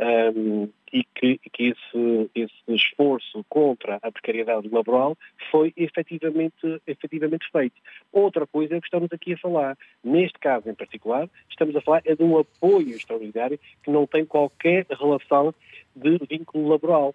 um, 0.00 0.68
e 0.92 1.04
que, 1.04 1.38
que 1.52 1.64
esse, 1.64 2.30
esse, 2.34 2.54
esforço 2.68 3.44
contra 3.48 3.98
a 4.00 4.12
precariedade 4.12 4.68
laboral 4.68 5.16
foi 5.50 5.72
efetivamente, 5.76 6.80
efetivamente 6.86 7.46
feito. 7.50 7.74
Outra 8.12 8.46
coisa 8.46 8.76
é 8.76 8.80
que 8.80 8.86
estamos 8.86 9.12
aqui 9.12 9.34
a 9.34 9.38
falar. 9.38 9.76
Neste 10.02 10.38
caso 10.38 10.68
em 10.68 10.74
particular, 10.74 11.28
estamos 11.50 11.74
a 11.76 11.80
falar 11.80 12.02
é 12.04 12.14
de 12.14 12.22
um 12.22 12.38
apoio 12.38 12.90
extraordinário 12.90 13.58
que 13.82 13.90
não 13.90 14.06
tem 14.06 14.24
qualquer 14.24 14.86
relação 14.88 15.52
de 15.94 16.18
vínculo 16.30 16.68
laboral. 16.68 17.14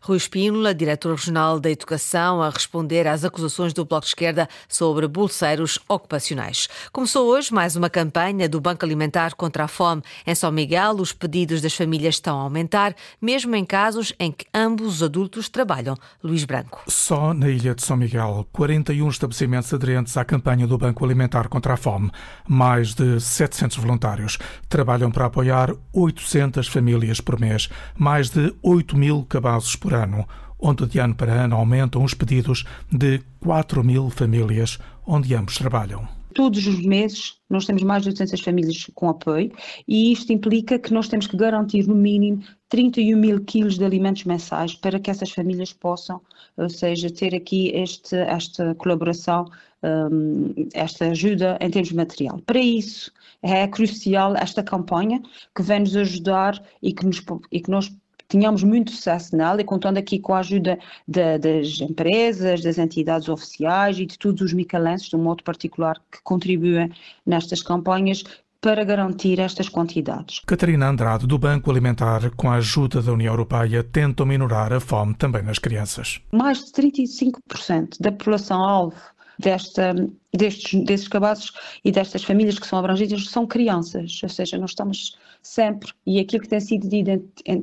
Rui 0.00 0.16
Espínola, 0.16 0.74
diretor 0.74 1.14
regional 1.14 1.58
da 1.58 1.70
Educação, 1.70 2.42
a 2.42 2.50
responder 2.50 3.06
às 3.06 3.24
acusações 3.24 3.72
do 3.72 3.84
Bloco 3.84 4.04
de 4.04 4.08
Esquerda 4.08 4.48
sobre 4.68 5.08
bolseiros 5.08 5.78
ocupacionais. 5.88 6.68
Começou 6.92 7.26
hoje 7.26 7.52
mais 7.52 7.76
uma 7.76 7.90
campanha 7.90 8.48
do 8.48 8.60
Banco 8.60 8.84
Alimentar 8.84 9.34
contra 9.34 9.64
a 9.64 9.68
Fome. 9.68 10.02
Em 10.26 10.34
São 10.34 10.52
Miguel, 10.52 10.96
os 10.96 11.12
pedidos 11.12 11.60
das 11.60 11.74
famílias 11.74 12.16
estão 12.16 12.38
a 12.38 12.42
aumentar, 12.42 12.94
mesmo 13.20 13.54
em 13.56 13.64
casos 13.64 14.12
em 14.18 14.30
que 14.30 14.46
ambos 14.54 14.96
os 14.96 15.02
adultos 15.02 15.48
trabalham. 15.48 15.96
Luís 16.22 16.44
Branco. 16.44 16.82
Só 16.86 17.32
na 17.34 17.48
ilha 17.48 17.74
de 17.74 17.82
São 17.82 17.96
Miguel, 17.96 18.46
41 18.52 19.08
estabelecimentos 19.08 19.72
aderentes 19.72 20.16
à 20.16 20.24
campanha 20.24 20.66
do 20.66 20.78
Banco 20.78 21.04
Alimentar 21.04 21.48
contra 21.48 21.74
a 21.74 21.76
Fome. 21.76 22.10
Mais 22.46 22.94
de 22.94 23.20
700 23.20 23.76
voluntários 23.78 24.38
trabalham 24.68 25.10
para 25.10 25.26
apoiar 25.26 25.72
800 25.92 26.68
famílias 26.68 27.20
por 27.20 27.40
mês, 27.40 27.68
mais 27.96 28.30
de 28.30 28.54
8 28.62 28.96
mil 28.96 29.24
cabazes 29.24 29.63
casos 29.64 29.76
por 29.76 29.94
ano, 29.94 30.26
onde 30.58 30.86
de 30.86 30.98
ano 30.98 31.14
para 31.14 31.32
ano 31.32 31.56
aumentam 31.56 32.04
os 32.04 32.14
pedidos 32.14 32.64
de 32.92 33.22
4 33.40 33.82
mil 33.82 34.10
famílias 34.10 34.78
onde 35.06 35.34
ambos 35.34 35.56
trabalham. 35.56 36.06
Todos 36.34 36.66
os 36.66 36.84
meses 36.84 37.36
nós 37.48 37.64
temos 37.64 37.82
mais 37.82 38.02
de 38.02 38.08
800 38.08 38.40
famílias 38.40 38.90
com 38.94 39.08
apoio 39.08 39.52
e 39.86 40.12
isto 40.12 40.32
implica 40.32 40.78
que 40.78 40.92
nós 40.92 41.08
temos 41.08 41.28
que 41.28 41.36
garantir 41.36 41.86
no 41.86 41.94
mínimo 41.94 42.42
31 42.68 43.16
mil 43.16 43.40
quilos 43.44 43.78
de 43.78 43.84
alimentos 43.84 44.24
mensais 44.24 44.74
para 44.74 44.98
que 44.98 45.10
essas 45.10 45.30
famílias 45.30 45.72
possam, 45.72 46.20
ou 46.56 46.68
seja, 46.68 47.08
ter 47.08 47.34
aqui 47.34 47.70
este, 47.74 48.16
esta 48.16 48.74
colaboração, 48.74 49.46
um, 49.82 50.52
esta 50.74 51.06
ajuda 51.06 51.56
em 51.60 51.70
termos 51.70 51.90
de 51.90 51.96
material. 51.96 52.40
Para 52.44 52.58
isso 52.58 53.12
é 53.40 53.68
crucial 53.68 54.34
esta 54.36 54.62
campanha 54.62 55.22
que 55.54 55.62
vem 55.62 55.80
nos 55.80 55.94
ajudar 55.94 56.60
e 56.82 56.92
que, 56.92 57.06
nos, 57.06 57.22
e 57.52 57.60
que 57.60 57.70
nós 57.70 57.92
tínhamos 58.34 58.64
muito 58.64 58.90
sucesso 58.90 59.36
nela 59.36 59.60
e 59.60 59.64
contando 59.64 59.96
aqui 59.96 60.18
com 60.18 60.34
a 60.34 60.40
ajuda 60.40 60.76
de, 61.06 61.38
das 61.38 61.80
empresas, 61.80 62.62
das 62.62 62.78
entidades 62.78 63.28
oficiais 63.28 63.96
e 64.00 64.06
de 64.06 64.18
todos 64.18 64.42
os 64.42 64.52
micalenses, 64.52 65.08
de 65.08 65.14
um 65.14 65.22
modo 65.22 65.44
particular, 65.44 66.00
que 66.10 66.20
contribuem 66.24 66.90
nestas 67.24 67.62
campanhas 67.62 68.24
para 68.60 68.82
garantir 68.82 69.38
estas 69.38 69.68
quantidades. 69.68 70.40
Catarina 70.46 70.88
Andrade, 70.88 71.28
do 71.28 71.38
Banco 71.38 71.70
Alimentar, 71.70 72.30
com 72.34 72.50
a 72.50 72.54
ajuda 72.54 73.00
da 73.00 73.12
União 73.12 73.32
Europeia, 73.32 73.84
tentam 73.84 74.26
minorar 74.26 74.72
a 74.72 74.80
fome 74.80 75.14
também 75.14 75.42
nas 75.42 75.58
crianças. 75.58 76.20
Mais 76.32 76.64
de 76.64 76.72
35% 76.72 78.00
da 78.00 78.10
população-alvo 78.10 78.96
desta, 79.38 79.94
destes, 80.32 80.84
destes 80.84 81.08
cabazes 81.08 81.52
e 81.84 81.90
destas 81.90 82.24
famílias 82.24 82.58
que 82.58 82.66
são 82.66 82.78
abrangidas 82.78 83.28
são 83.28 83.46
crianças, 83.46 84.20
ou 84.22 84.28
seja, 84.28 84.58
nós 84.58 84.70
estamos 84.70 85.16
sempre, 85.42 85.90
e 86.06 86.18
aquilo 86.18 86.42
que 86.42 86.48
tem 86.48 86.60
sido 86.60 86.88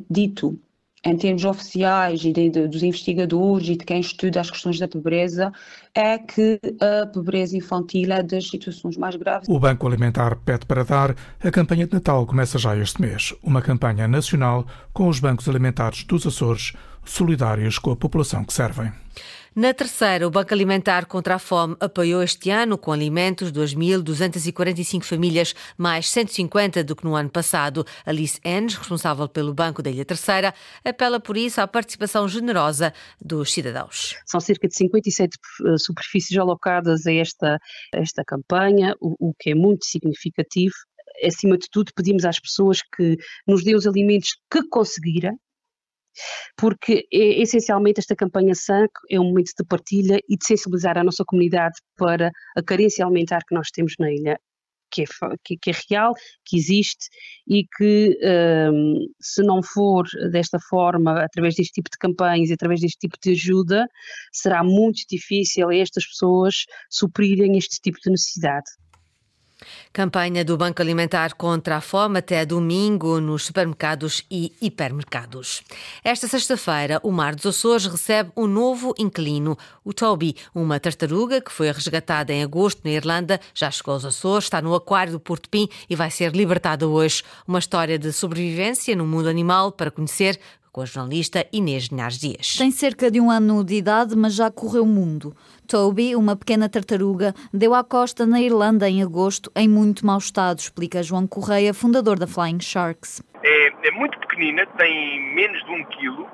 dito 0.10 0.60
em 1.04 1.18
termos 1.18 1.44
oficiais 1.46 2.24
e 2.24 2.32
de, 2.32 2.50
de, 2.50 2.68
dos 2.68 2.84
investigadores 2.84 3.70
e 3.70 3.76
de 3.76 3.84
quem 3.84 4.00
estuda 4.00 4.40
as 4.40 4.52
questões 4.52 4.78
da 4.80 4.88
pobreza, 4.88 5.52
é 5.96 6.18
que 6.18 6.60
a 6.80 7.08
pobreza 7.08 7.58
infantil 7.58 8.12
é 8.14 8.22
das 8.22 8.48
situações 8.48 8.98
mais 8.98 9.16
graves. 9.16 9.50
O 9.50 9.60
Banco 9.60 9.88
Alimentar 9.88 10.36
pede 10.46 10.66
para 10.66 10.84
dar. 10.84 11.16
A 11.44 11.52
campanha 11.52 11.88
de 11.88 11.94
Natal 11.94 12.26
começa 12.26 12.60
já 12.60 12.78
este 12.78 13.02
mês. 13.02 13.34
Uma 13.42 13.62
campanha 13.62 14.08
nacional 14.08 14.66
com 14.94 15.08
os 15.08 15.20
bancos 15.20 15.50
alimentares 15.50 16.04
dos 16.04 16.28
Açores, 16.28 16.74
solidários 17.04 17.80
com 17.80 17.92
a 17.92 17.96
população 17.96 18.44
que 18.44 18.54
servem. 18.54 18.92
Na 19.54 19.74
terceira, 19.74 20.26
o 20.26 20.32
Banco 20.32 20.54
Alimentar 20.54 21.06
contra 21.08 21.36
a 21.36 21.40
Fome 21.40 21.76
apoiou 21.78 22.24
este 22.24 22.50
ano 22.50 22.78
com 22.78 22.90
alimentos 22.90 23.52
2.245 23.52 25.04
famílias, 25.04 25.54
mais 25.78 26.08
150 26.08 26.82
do 26.86 26.96
que 26.96 27.04
no 27.04 27.16
ano 27.16 27.30
passado. 27.30 27.86
Alice 28.06 28.40
Ennes, 28.46 28.76
responsável 28.76 29.28
pelo 29.28 29.54
Banco 29.54 29.84
da 29.84 29.90
Ilha 29.90 30.06
Terceira, 30.06 30.54
apela 30.86 31.20
por 31.20 31.36
isso 31.36 31.60
à 31.60 31.68
participação 31.68 32.30
generosa 32.30 32.94
dos 33.20 33.52
cidadãos. 33.52 34.16
São 34.26 34.40
cerca 34.40 34.70
de 34.70 34.76
57 34.78 35.36
eh, 35.36 35.78
superfícies 35.78 36.38
alocadas 36.38 37.06
a 37.06 37.12
esta, 37.12 37.60
esta 37.94 38.24
campanha, 38.24 38.96
o, 39.02 39.32
o 39.32 39.34
que 39.38 39.50
é 39.50 39.54
muito 39.54 39.84
significativo 39.84 40.76
acima 41.26 41.58
de 41.58 41.68
tudo, 41.70 41.92
pedimos 41.94 42.24
às 42.24 42.40
pessoas 42.40 42.80
que 42.96 43.18
nos 43.46 43.66
dêem 43.66 43.76
os 43.76 43.86
alimentos 43.86 44.30
que 44.50 44.64
conseguirem, 44.70 45.38
porque 46.58 47.08
é, 47.12 47.42
essencialmente 47.42 48.00
esta 48.00 48.16
campanha 48.16 48.56
SANC 48.56 48.92
é 49.10 49.20
um 49.20 49.26
momento 49.26 49.52
de 49.58 49.66
partilha 49.66 50.20
e 50.28 50.38
de 50.38 50.46
sensibilizar 50.46 50.98
a 50.98 51.04
nossa 51.04 51.24
comunidade 51.26 51.76
para 51.98 52.32
a 52.56 52.64
carência 52.64 53.06
alimentar 53.06 53.42
que 53.48 53.56
nós 53.56 53.70
temos 53.72 53.94
na 54.00 54.12
ilha. 54.12 54.38
Que 54.94 55.04
é, 55.04 55.06
que, 55.46 55.56
que 55.56 55.70
é 55.70 55.74
real, 55.90 56.14
que 56.46 56.58
existe 56.58 57.08
e 57.48 57.64
que 57.78 58.20
um, 58.74 58.96
se 59.22 59.42
não 59.42 59.64
for 59.64 60.06
desta 60.30 60.60
forma, 60.70 61.24
através 61.24 61.56
deste 61.56 61.72
tipo 61.72 61.90
de 61.90 61.98
campanhas 61.98 62.50
e 62.50 62.54
através 62.54 62.82
deste 62.82 62.98
tipo 63.00 63.16
de 63.24 63.32
ajuda, 63.32 63.88
será 64.34 64.66
muito 64.66 65.04
difícil 65.10 65.72
estas 65.72 66.06
pessoas 66.06 66.66
suprirem 66.90 67.58
este 67.58 67.80
tipo 67.80 67.98
de 68.04 68.12
necessidade. 68.12 68.66
Campanha 69.94 70.44
do 70.46 70.58
Banco 70.58 70.82
Alimentar 70.82 71.36
contra 71.36 71.78
a 71.78 71.82
Fome 71.82 72.20
até 72.20 72.46
domingo 72.46 73.20
nos 73.20 73.46
supermercados 73.46 74.24
e 74.30 74.54
hipermercados. 74.62 75.64
Esta 76.04 76.28
sexta-feira, 76.28 77.00
o 77.04 77.12
Mar 77.12 77.36
dos 77.36 77.46
Açores 77.46 77.86
recebe 77.86 78.32
um 78.36 78.48
novo 78.48 78.94
inquilino, 78.98 79.58
o 79.84 79.94
Toby, 79.94 80.36
uma 80.54 80.80
tartaruga 80.80 81.42
que 81.42 81.52
foi 81.52 81.72
resgatada 81.72 82.34
em 82.34 82.44
agosto 82.44 82.82
na 82.84 82.92
Irlanda, 82.92 83.40
já 83.54 83.70
chegou 83.70 83.94
aos 83.94 84.06
Açores, 84.06 84.46
está 84.46 84.62
no 84.62 84.74
aquário 84.74 85.14
do 85.14 85.20
Porto 85.20 85.50
Pim 85.50 85.68
e 85.90 85.96
vai 85.96 86.10
ser 86.10 86.34
libertada 86.34 86.88
hoje. 86.88 87.24
Uma 87.48 87.60
história 87.60 88.00
de 88.00 88.12
sobrevivência 88.12 88.96
no 88.96 89.06
mundo 89.06 89.28
animal 89.28 89.72
para 89.72 89.92
conhecer 89.92 90.40
com 90.72 90.82
a 90.82 90.86
jornalista 90.86 91.46
Inês 91.52 91.88
Linhares 91.88 92.20
Dias. 92.20 92.56
Tem 92.58 92.72
cerca 92.72 93.12
de 93.12 93.20
um 93.20 93.30
ano 93.30 93.64
de 93.64 93.76
idade, 93.76 94.16
mas 94.16 94.36
já 94.36 94.50
correu 94.50 94.84
o 94.84 94.88
mundo. 94.88 95.36
Toby, 95.68 96.16
uma 96.16 96.36
pequena 96.36 96.70
tartaruga, 96.70 97.34
deu 97.54 97.74
à 97.74 97.84
costa 97.84 98.26
na 98.26 98.42
Irlanda 98.42 98.90
em 98.90 99.04
agosto 99.04 99.52
em 99.56 99.68
muito 99.68 100.06
mau 100.06 100.18
estado, 100.18 100.60
explica 100.60 101.04
João 101.04 101.28
Correia, 101.28 101.74
fundador 101.74 102.18
da 102.18 102.28
Flying 102.28 102.62
Sharks. 102.62 103.22
É 103.44 103.72
é 103.84 103.92
muito 103.92 104.18
pequenina, 104.20 104.66
tem 104.78 105.34
menos 105.34 105.64
de 105.66 105.72
um 105.72 105.84
quilo 105.86 106.28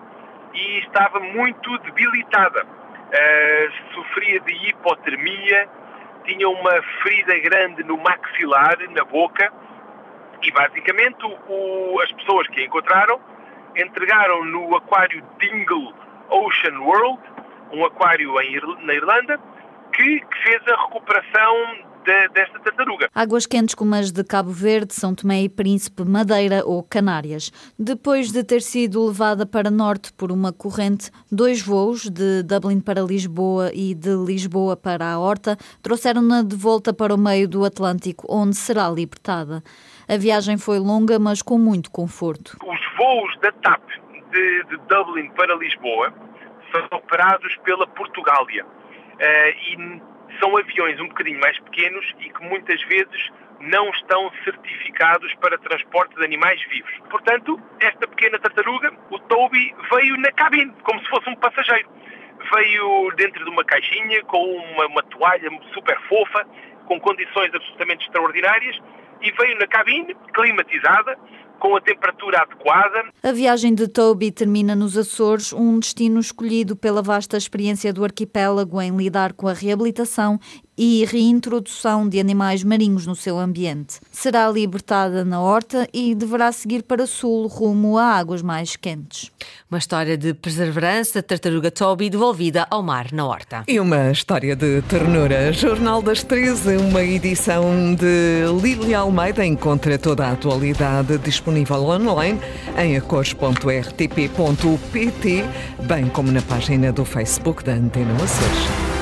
e 0.53 0.79
estava 0.79 1.19
muito 1.19 1.77
debilitada. 1.79 2.65
Uh, 2.65 3.93
sofria 3.93 4.39
de 4.41 4.69
hipotermia, 4.69 5.69
tinha 6.25 6.49
uma 6.49 6.81
ferida 7.01 7.39
grande 7.39 7.83
no 7.83 7.97
maxilar, 7.97 8.77
na 8.89 9.05
boca, 9.05 9.51
e 10.41 10.51
basicamente 10.51 11.17
o, 11.25 11.99
as 12.01 12.11
pessoas 12.11 12.47
que 12.49 12.59
a 12.59 12.65
encontraram 12.65 13.19
entregaram 13.77 14.45
no 14.45 14.75
aquário 14.75 15.23
Dingle 15.39 15.93
Ocean 16.29 16.79
World, 16.79 17.19
um 17.71 17.85
aquário 17.85 18.39
em, 18.41 18.85
na 18.85 18.93
Irlanda, 18.93 19.39
que, 19.93 20.19
que 20.19 20.43
fez 20.43 20.61
a 20.67 20.81
recuperação 20.83 21.87
de, 22.07 22.29
desta 22.29 22.59
tartaruga. 22.59 23.09
Águas 23.13 23.45
quentes 23.45 23.75
como 23.75 23.93
as 23.93 24.11
de 24.11 24.23
Cabo 24.23 24.51
Verde, 24.51 24.93
São 24.93 25.13
Tomé 25.13 25.43
e 25.43 25.49
Príncipe, 25.49 26.03
Madeira 26.05 26.63
ou 26.65 26.81
Canárias. 26.81 27.51
Depois 27.77 28.31
de 28.31 28.43
ter 28.43 28.61
sido 28.61 29.05
levada 29.05 29.45
para 29.45 29.69
norte 29.69 30.13
por 30.13 30.31
uma 30.31 30.53
corrente, 30.53 31.11
dois 31.29 31.61
voos 31.61 32.09
de 32.09 32.43
Dublin 32.43 32.79
para 32.79 33.01
Lisboa 33.01 33.71
e 33.73 33.93
de 33.93 34.15
Lisboa 34.15 34.77
para 34.77 35.11
a 35.11 35.19
Horta 35.19 35.57
trouxeram-na 35.83 36.41
de 36.41 36.55
volta 36.55 36.93
para 36.93 37.13
o 37.13 37.17
meio 37.17 37.47
do 37.47 37.65
Atlântico, 37.65 38.25
onde 38.29 38.55
será 38.55 38.89
libertada. 38.89 39.61
A 40.07 40.15
viagem 40.15 40.57
foi 40.57 40.79
longa, 40.79 41.19
mas 41.19 41.41
com 41.41 41.57
muito 41.57 41.91
conforto. 41.91 42.57
Os 42.65 42.86
voos 42.97 43.37
da 43.39 43.51
TAP 43.51 43.81
de, 44.31 44.63
de 44.65 44.77
Dublin 44.89 45.29
para 45.31 45.55
Lisboa 45.55 46.13
são 46.71 46.85
operados 46.91 47.55
pela 47.63 47.87
Portugália. 47.87 48.65
Uh, 48.65 49.53
e 49.71 50.01
são 50.39 50.55
aviões 50.57 50.99
um 50.99 51.07
bocadinho 51.07 51.39
mais 51.39 51.57
pequenos 51.59 52.05
e 52.19 52.29
que 52.29 52.43
muitas 52.43 52.81
vezes 52.83 53.31
não 53.59 53.89
estão 53.89 54.31
certificados 54.43 55.33
para 55.35 55.57
transporte 55.57 56.15
de 56.15 56.23
animais 56.23 56.61
vivos. 56.69 56.91
Portanto, 57.09 57.59
esta 57.79 58.07
pequena 58.07 58.37
tartaruga, 58.39 58.93
o 59.09 59.19
Toby, 59.19 59.73
veio 59.91 60.17
na 60.17 60.31
cabine, 60.31 60.71
como 60.83 60.99
se 60.99 61.09
fosse 61.09 61.29
um 61.29 61.35
passageiro. 61.35 61.89
Veio 62.53 63.11
dentro 63.15 63.43
de 63.43 63.49
uma 63.49 63.63
caixinha 63.63 64.23
com 64.25 64.43
uma, 64.43 64.85
uma 64.87 65.03
toalha 65.03 65.49
super 65.73 65.99
fofa, 66.01 66.45
com 66.85 66.99
condições 66.99 67.53
absolutamente 67.53 68.05
extraordinárias, 68.05 68.79
e 69.21 69.31
veio 69.31 69.57
na 69.57 69.67
cabine, 69.67 70.15
climatizada, 70.33 71.17
com 71.59 71.75
a 71.75 71.81
temperatura 71.81 72.41
adequada. 72.41 73.05
A 73.23 73.31
viagem 73.31 73.73
de 73.73 73.87
Toby 73.87 74.31
termina 74.31 74.75
nos 74.75 74.97
Açores, 74.97 75.53
um 75.53 75.79
destino 75.79 76.19
escolhido 76.19 76.75
pela 76.75 77.01
vasta 77.01 77.37
experiência 77.37 77.91
do 77.91 78.03
arquipélago 78.03 78.81
em 78.81 78.95
lidar 78.95 79.33
com 79.33 79.47
a 79.47 79.53
reabilitação 79.53 80.39
e 80.77 81.03
reintrodução 81.05 82.07
de 82.07 82.19
animais 82.19 82.63
marinhos 82.63 83.07
no 83.07 83.15
seu 83.15 83.39
ambiente. 83.39 83.99
Será 84.11 84.49
libertada 84.49 85.25
na 85.25 85.41
horta 85.41 85.87
e 85.93 86.13
deverá 86.13 86.51
seguir 86.51 86.83
para 86.83 87.07
sul, 87.07 87.47
rumo 87.47 87.97
a 87.97 88.03
águas 88.03 88.41
mais 88.41 88.75
quentes. 88.75 89.31
Uma 89.69 89.79
história 89.79 90.17
de 90.17 90.33
perseverança, 90.33 91.23
tartaruga 91.23 91.71
Toby 91.71 92.09
devolvida 92.09 92.67
ao 92.69 92.83
mar 92.83 93.07
na 93.11 93.25
horta. 93.25 93.63
E 93.67 93.79
uma 93.79 94.11
história 94.11 94.55
de 94.55 94.81
ternura. 94.83 95.51
Jornal 95.51 96.01
das 96.01 96.23
13, 96.23 96.77
uma 96.77 97.03
edição 97.03 97.95
de 97.95 98.45
Lília 98.61 98.99
Almeida. 98.99 99.45
Encontra 99.45 99.97
toda 99.97 100.27
a 100.27 100.31
atualidade 100.33 101.17
disponível 101.17 101.83
online 101.83 102.39
em 102.77 102.97
acores.rtp.pt, 102.97 105.45
bem 105.83 106.07
como 106.09 106.31
na 106.31 106.41
página 106.41 106.91
do 106.91 107.03
Facebook 107.03 107.63
da 107.63 107.73
Antena 107.73 108.13
Açores. 108.15 108.96